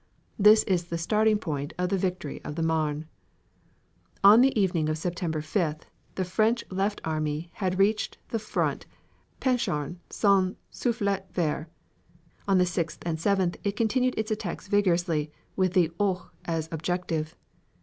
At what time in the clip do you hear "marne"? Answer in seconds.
2.63-3.05